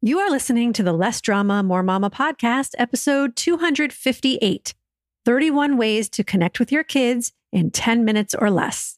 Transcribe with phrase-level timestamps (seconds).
[0.00, 4.72] You are listening to the Less Drama, More Mama podcast, episode 258
[5.24, 8.96] 31 Ways to Connect with Your Kids in 10 Minutes or Less.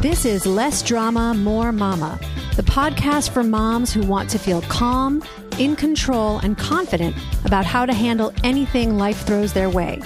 [0.00, 2.20] This is Less Drama, More Mama,
[2.54, 5.20] the podcast for moms who want to feel calm,
[5.58, 10.00] in control, and confident about how to handle anything life throws their way.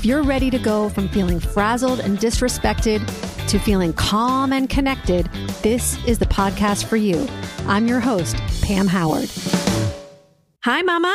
[0.00, 3.06] If you're ready to go from feeling frazzled and disrespected
[3.48, 5.26] to feeling calm and connected,
[5.60, 7.28] this is the podcast for you.
[7.66, 9.30] I'm your host, Pam Howard.
[10.64, 11.14] Hi, Mama.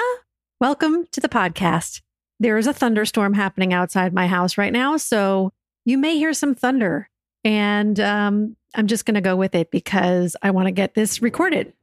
[0.60, 2.04] Welcome to the podcast.
[2.40, 5.52] There is a thunderstorm happening outside my house right now, so
[5.84, 7.10] you may hear some thunder.
[7.44, 11.24] And um, I'm just going to go with it because I want to get this
[11.24, 11.74] recorded.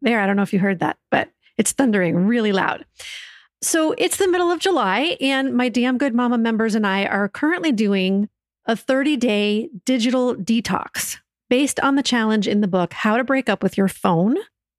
[0.00, 1.28] There, I don't know if you heard that, but
[1.58, 2.86] it's thundering really loud.
[3.60, 7.28] So it's the middle of July, and my Damn Good Mama members and I are
[7.28, 8.28] currently doing
[8.66, 11.18] a 30 day digital detox
[11.50, 14.36] based on the challenge in the book, How to Break Up with Your Phone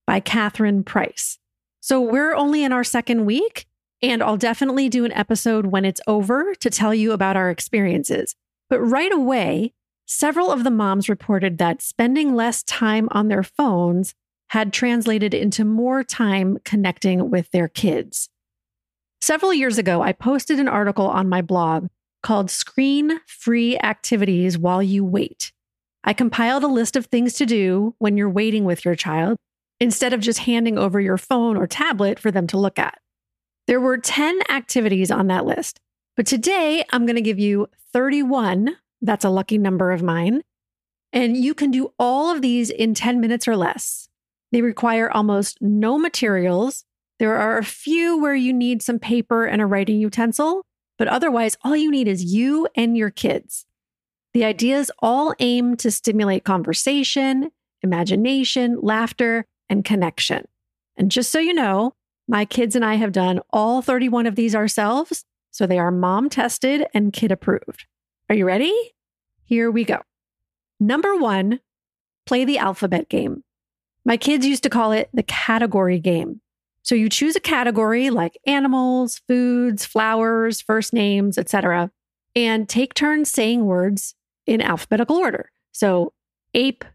[0.07, 1.39] by Catherine Price.
[1.81, 3.65] So we're only in our second week,
[4.01, 8.33] and I'll definitely do an episode when it's over to tell you about our experiences.
[8.69, 9.73] But right away,
[10.05, 14.13] several of the moms reported that spending less time on their phones
[14.51, 18.29] had translated into more time connecting with their kids.
[19.21, 21.87] Several years ago, I posted an article on my blog
[22.23, 25.51] called Screen Free Activities While You Wait.
[26.03, 29.37] I compiled a list of things to do when you're waiting with your child
[29.79, 32.99] instead of just handing over your phone or tablet for them to look at.
[33.67, 35.79] There were 10 activities on that list,
[36.15, 38.77] but today I'm going to give you 31.
[39.01, 40.41] That's a lucky number of mine.
[41.11, 44.07] And you can do all of these in 10 minutes or less.
[44.51, 46.85] They require almost no materials
[47.19, 50.65] there are a few where you need some paper and a writing utensil,
[50.97, 53.65] but otherwise, all you need is you and your kids.
[54.33, 60.47] The ideas all aim to stimulate conversation, imagination, laughter, and connection.
[60.95, 61.93] And just so you know,
[62.27, 66.29] my kids and I have done all 31 of these ourselves, so they are mom
[66.29, 67.85] tested and kid approved.
[68.29, 68.73] Are you ready?
[69.45, 70.01] Here we go.
[70.79, 71.59] Number one,
[72.25, 73.43] play the alphabet game.
[74.05, 76.41] My kids used to call it the category game.
[76.83, 81.91] So you choose a category like animals, foods, flowers, first names, etc.,
[82.35, 85.51] and take turns saying words in alphabetical order.
[85.71, 86.13] So
[86.53, 86.85] ape,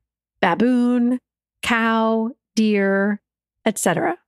[0.40, 1.18] baboon,
[1.62, 3.20] cow, deer,
[3.64, 4.18] etc.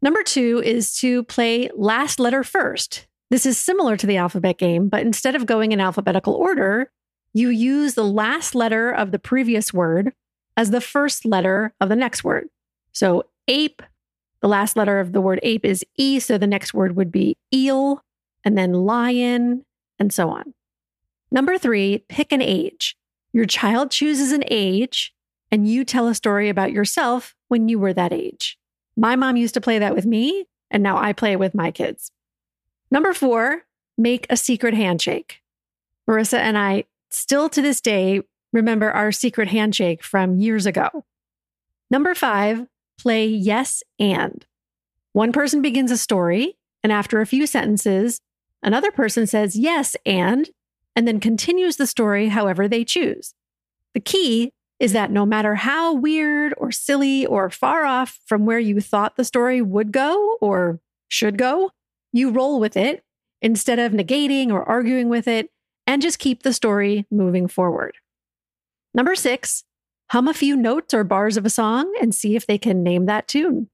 [0.00, 3.06] Number 2 is to play last letter first.
[3.30, 6.90] This is similar to the alphabet game, but instead of going in alphabetical order,
[7.32, 10.12] you use the last letter of the previous word
[10.56, 12.48] as the first letter of the next word.
[12.92, 13.82] So ape,
[14.42, 17.38] the last letter of the word ape is E, so the next word would be
[17.54, 18.04] eel,
[18.44, 19.64] and then lion,
[19.98, 20.52] and so on.
[21.30, 22.96] Number three, pick an age.
[23.32, 25.14] Your child chooses an age,
[25.50, 28.58] and you tell a story about yourself when you were that age.
[28.96, 31.70] My mom used to play that with me, and now I play it with my
[31.70, 32.10] kids.
[32.90, 33.62] Number four,
[33.96, 35.40] make a secret handshake.
[36.08, 38.22] Marissa and I still to this day
[38.52, 41.04] remember our secret handshake from years ago.
[41.90, 42.66] Number five,
[43.02, 44.44] play yes and.
[45.12, 48.20] One person begins a story, and after a few sentences,
[48.62, 50.48] another person says yes and,
[50.96, 53.34] and then continues the story however they choose.
[53.94, 58.58] The key is that no matter how weird or silly or far off from where
[58.58, 61.70] you thought the story would go or should go,
[62.12, 63.04] you roll with it
[63.40, 65.50] instead of negating or arguing with it
[65.86, 67.94] and just keep the story moving forward.
[68.94, 69.64] Number six,
[70.12, 73.06] Hum a few notes or bars of a song and see if they can name
[73.06, 73.70] that tune.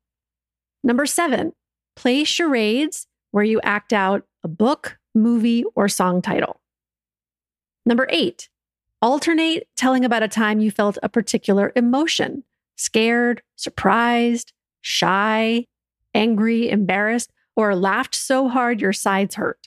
[0.85, 1.53] Number seven,
[1.97, 6.61] play charades where you act out a book, movie, or song title.
[7.85, 8.51] Number eight,
[9.03, 12.45] alternate telling about a time you felt a particular emotion
[12.77, 15.67] scared, surprised, shy,
[16.15, 19.67] angry, embarrassed, or laughed so hard your sides hurt.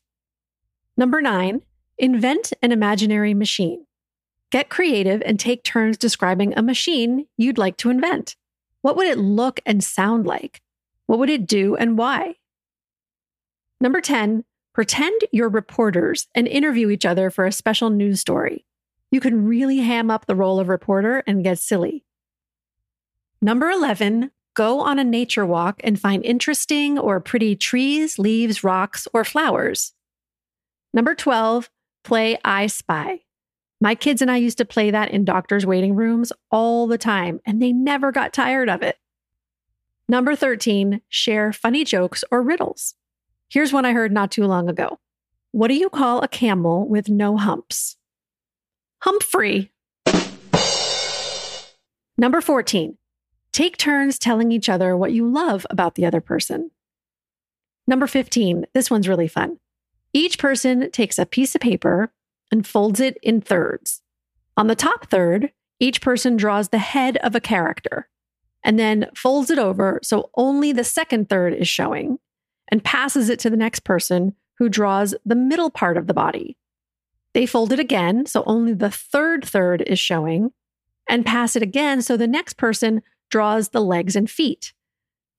[0.95, 1.63] Number nine,
[1.97, 3.87] invent an imaginary machine.
[4.51, 8.35] Get creative and take turns describing a machine you'd like to invent.
[8.81, 10.61] What would it look and sound like?
[11.05, 12.35] What would it do and why?
[13.79, 14.43] Number 10,
[14.73, 18.65] pretend you're reporters and interview each other for a special news story.
[19.09, 22.03] You can really ham up the role of reporter and get silly.
[23.41, 29.07] Number 11, go on a nature walk and find interesting or pretty trees, leaves, rocks,
[29.13, 29.93] or flowers.
[30.93, 31.69] Number 12,
[32.03, 33.21] play I Spy.
[33.83, 37.41] My kids and I used to play that in doctors' waiting rooms all the time,
[37.47, 38.99] and they never got tired of it.
[40.07, 42.93] Number 13, share funny jokes or riddles.
[43.49, 44.99] Here's one I heard not too long ago.
[45.51, 47.97] What do you call a camel with no humps?
[48.99, 49.71] Humphrey.
[52.19, 52.97] Number 14.
[53.51, 56.69] Take turns telling each other what you love about the other person.
[57.87, 58.67] Number 15.
[58.75, 59.57] This one's really fun.
[60.13, 62.11] Each person takes a piece of paper
[62.51, 64.01] and folds it in thirds.
[64.57, 68.09] On the top third, each person draws the head of a character
[68.63, 72.19] and then folds it over so only the second third is showing
[72.69, 76.57] and passes it to the next person who draws the middle part of the body.
[77.33, 80.51] They fold it again, so only the third third is showing,
[81.09, 84.73] and pass it again so the next person draws the legs and feet.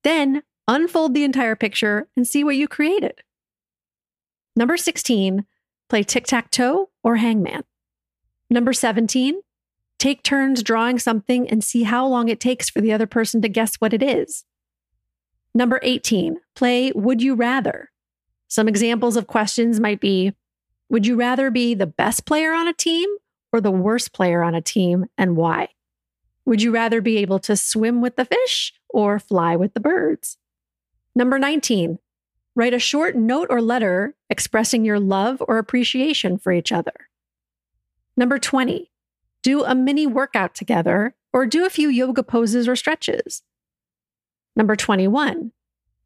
[0.02, 3.22] Then unfold the entire picture and see what you created.
[4.56, 5.46] Number 16,
[5.88, 7.64] play tic tac toe or hangman.
[8.50, 9.40] Number 17,
[9.98, 13.48] take turns drawing something and see how long it takes for the other person to
[13.48, 14.44] guess what it is.
[15.54, 17.90] Number 18, play would you rather.
[18.48, 20.32] Some examples of questions might be
[20.88, 23.08] Would you rather be the best player on a team
[23.52, 25.68] or the worst player on a team and why?
[26.44, 30.38] Would you rather be able to swim with the fish or fly with the birds?
[31.14, 31.98] Number 19,
[32.54, 37.08] write a short note or letter expressing your love or appreciation for each other.
[38.16, 38.90] Number 20,
[39.42, 43.42] do a mini workout together or do a few yoga poses or stretches.
[44.54, 45.52] Number 21,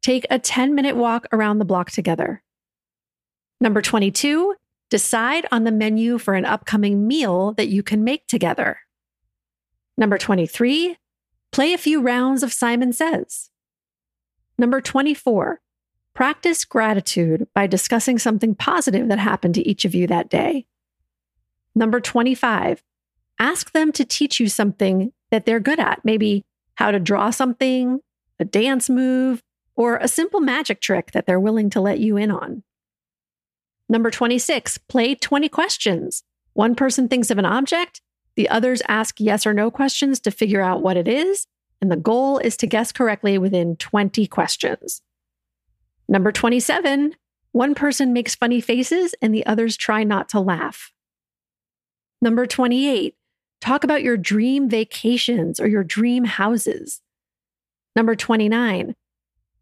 [0.07, 2.41] Take a 10 minute walk around the block together.
[3.59, 4.55] Number 22,
[4.89, 8.79] decide on the menu for an upcoming meal that you can make together.
[9.97, 10.95] Number 23,
[11.51, 13.49] play a few rounds of Simon Says.
[14.57, 15.59] Number 24,
[16.17, 20.65] practice gratitude by discussing something positive that happened to each of you that day.
[21.75, 22.81] Number 25,
[23.37, 26.43] ask them to teach you something that they're good at, maybe
[26.73, 27.99] how to draw something,
[28.39, 29.43] a dance move,
[29.75, 32.63] or a simple magic trick that they're willing to let you in on.
[33.87, 36.23] Number 26, play 20 questions.
[36.53, 38.01] One person thinks of an object,
[38.35, 41.45] the others ask yes or no questions to figure out what it is,
[41.79, 45.03] and the goal is to guess correctly within 20 questions.
[46.07, 47.15] Number 27,
[47.51, 50.93] one person makes funny faces and the others try not to laugh.
[52.21, 53.15] Number 28,
[53.61, 57.01] talk about your dream vacations or your dream houses.
[57.95, 58.95] Number 29,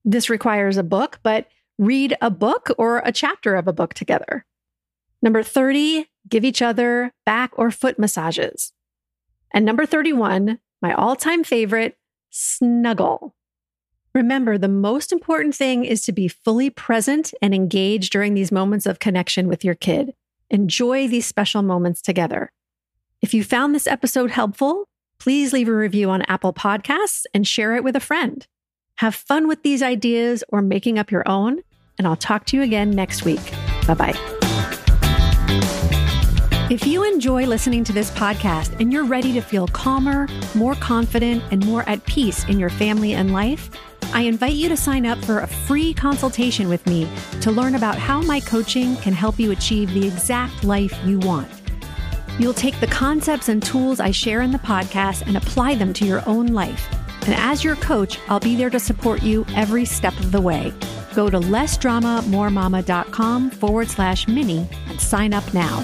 [0.03, 1.47] this requires a book, but
[1.77, 4.45] read a book or a chapter of a book together.
[5.21, 8.71] Number 30, give each other back or foot massages.
[9.51, 11.97] And number 31, my all time favorite,
[12.29, 13.35] snuggle.
[14.15, 18.85] Remember, the most important thing is to be fully present and engaged during these moments
[18.85, 20.13] of connection with your kid.
[20.49, 22.49] Enjoy these special moments together.
[23.21, 24.87] If you found this episode helpful,
[25.19, 28.47] please leave a review on Apple Podcasts and share it with a friend.
[28.99, 31.59] Have fun with these ideas or making up your own,
[31.97, 33.51] and I'll talk to you again next week.
[33.85, 34.35] Bye bye.
[36.67, 41.43] If you enjoy listening to this podcast and you're ready to feel calmer, more confident,
[41.51, 43.69] and more at peace in your family and life,
[44.15, 47.07] I invite you to sign up for a free consultation with me
[47.41, 51.47] to learn about how my coaching can help you achieve the exact life you want.
[52.39, 56.05] You'll take the concepts and tools I share in the podcast and apply them to
[56.05, 56.89] your own life
[57.25, 60.71] and as your coach, I'll be there to support you every step of the way.
[61.15, 65.83] Go to lessdramamoremama.com forward slash mini and sign up now.